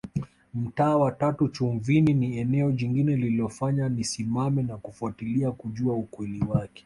Mtaa 0.53 0.97
wa 0.97 1.11
tatu 1.11 1.47
Chumvini 1.47 2.13
ni 2.13 2.37
eneo 2.37 2.71
jingine 2.71 3.15
lililofanya 3.15 3.89
nisimame 3.89 4.63
na 4.63 4.77
kufatilia 4.77 5.51
kujua 5.51 5.95
ukweli 5.95 6.43
wake 6.45 6.79